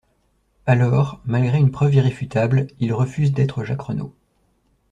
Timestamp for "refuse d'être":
2.91-3.63